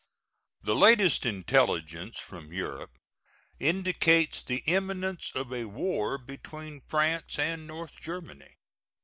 The 0.63 0.75
latest 0.75 1.27
intelligence 1.27 2.17
from 2.19 2.51
Europe 2.51 2.97
indicates 3.59 4.41
the 4.41 4.63
imminence 4.65 5.31
of 5.35 5.53
a 5.53 5.65
war 5.65 6.17
between 6.17 6.81
France 6.89 7.37
and 7.37 7.67
North 7.67 7.97
Germany. 7.99 8.57